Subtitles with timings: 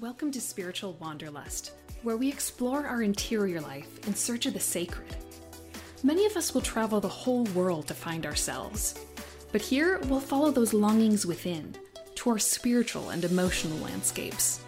[0.00, 1.72] Welcome to Spiritual Wanderlust,
[2.04, 5.16] where we explore our interior life in search of the sacred.
[6.04, 9.04] Many of us will travel the whole world to find ourselves,
[9.50, 11.74] but here we'll follow those longings within
[12.14, 14.60] to our spiritual and emotional landscapes.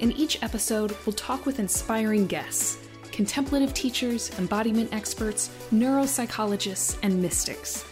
[0.00, 2.76] In each episode, we'll talk with inspiring guests,
[3.10, 7.86] contemplative teachers, embodiment experts, neuropsychologists, and mystics.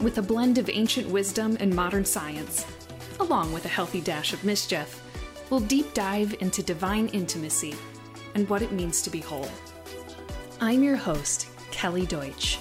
[0.00, 2.64] With a blend of ancient wisdom and modern science,
[3.20, 5.03] along with a healthy dash of mischief,
[5.54, 7.76] we'll deep dive into divine intimacy
[8.34, 9.48] and what it means to be whole.
[10.60, 12.58] I'm your host, Kelly Deutsch.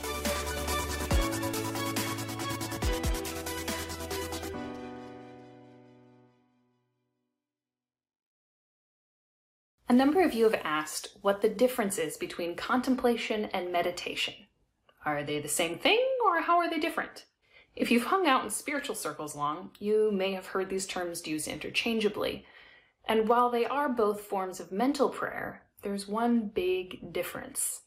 [9.90, 14.36] A number of you have asked what the difference is between contemplation and meditation.
[15.04, 17.26] Are they the same thing, or how are they different?
[17.76, 21.48] If you've hung out in spiritual circles long, you may have heard these terms used
[21.48, 22.46] interchangeably.
[23.06, 27.82] And while they are both forms of mental prayer, there's one big difference.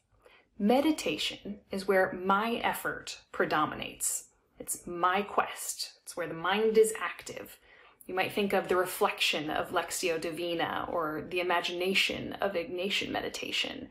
[0.59, 4.29] Meditation is where my effort predominates.
[4.59, 5.93] It's my quest.
[6.03, 7.59] It's where the mind is active.
[8.07, 13.89] You might think of the reflection of Lectio Divina or the imagination of Ignatian meditation,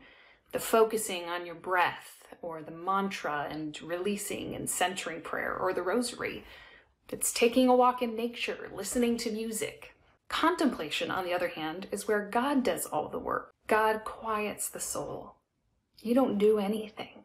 [0.52, 5.82] the focusing on your breath or the mantra and releasing and centering prayer or the
[5.82, 6.44] rosary.
[7.10, 9.95] It's taking a walk in nature, listening to music.
[10.28, 13.54] Contemplation, on the other hand, is where God does all the work.
[13.66, 15.36] God quiets the soul.
[16.02, 17.24] You don't do anything.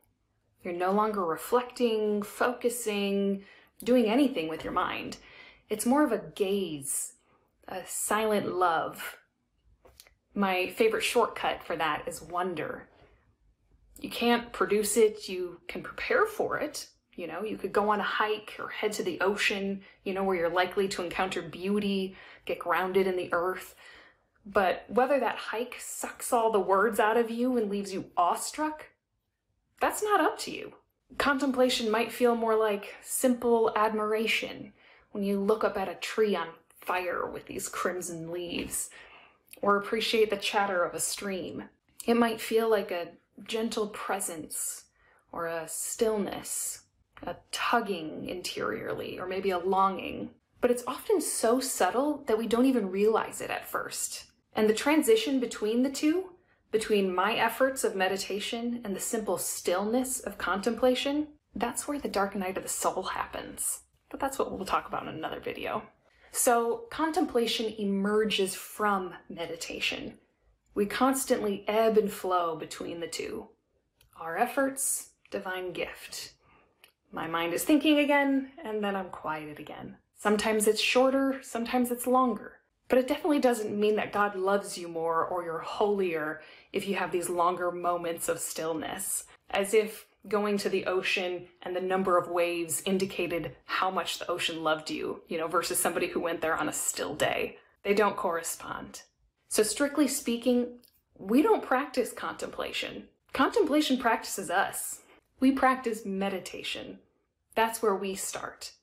[0.64, 3.44] You're no longer reflecting, focusing,
[3.84, 5.18] doing anything with your mind.
[5.70, 7.14] It's more of a gaze,
[7.68, 9.18] a silent love.
[10.36, 12.88] My favorite shortcut for that is wonder.
[14.00, 16.88] You can't produce it, you can prepare for it.
[17.16, 20.24] You know, you could go on a hike or head to the ocean, you know,
[20.24, 23.76] where you're likely to encounter beauty, get grounded in the earth.
[24.46, 28.88] But whether that hike sucks all the words out of you and leaves you awestruck,
[29.80, 30.74] that's not up to you.
[31.18, 34.72] Contemplation might feel more like simple admiration
[35.12, 36.48] when you look up at a tree on
[36.80, 38.90] fire with these crimson leaves,
[39.62, 41.66] or appreciate the chatter of a stream.
[42.08, 43.10] It might feel like a
[43.44, 44.86] gentle presence,
[45.32, 46.84] or a stillness,
[47.24, 50.32] a tugging interiorly, or maybe a longing.
[50.60, 54.26] But it's often so subtle that we don't even realize it at first.
[54.56, 56.32] And the transition between the two,
[56.72, 62.36] between my efforts of meditation and the simple stillness of contemplation, that's where the dark
[62.36, 65.82] night of the soul happens but that's what we'll talk about in another video.
[66.32, 70.18] So contemplation emerges from meditation.
[70.76, 73.48] We constantly ebb and flow between the two.
[74.20, 76.34] Our efforts, divine gift.
[77.12, 79.98] My mind is thinking again, and then I'm quieted again.
[80.18, 82.60] Sometimes it's shorter, sometimes it's longer.
[82.88, 86.42] But it definitely doesn't mean that God loves you more or you're holier
[86.74, 89.26] if you have these longer moments of stillness.
[89.50, 94.30] As if going to the ocean and the number of waves indicated how much the
[94.30, 97.58] ocean loved you, you know, versus somebody who went there on a still day.
[97.84, 99.02] They don't correspond.
[99.48, 100.80] So, strictly speaking,
[101.18, 103.08] we don't practice contemplation.
[103.34, 105.01] Contemplation practices us.
[105.42, 107.00] We practice meditation.
[107.56, 108.74] That's where we start,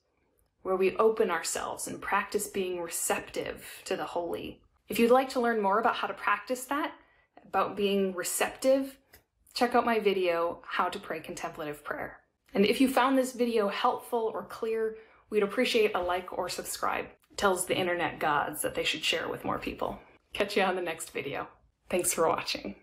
[0.61, 4.61] where we open ourselves and practice being receptive to the holy.
[4.89, 6.91] If you'd like to learn more about how to practice that,
[7.47, 8.97] about being receptive,
[9.53, 12.19] check out my video, How to Pray Contemplative Prayer.
[12.53, 14.97] And if you found this video helpful or clear,
[15.29, 17.05] we'd appreciate a like or subscribe.
[17.31, 19.97] It tells the internet gods that they should share with more people.
[20.33, 21.47] Catch you on the next video.
[21.89, 22.75] Thanks for watching.